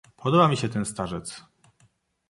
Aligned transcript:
"podoba 0.17 0.47
mi 0.47 0.57
się 0.57 0.69
ten 0.69 0.85
starzec!..." 0.85 1.43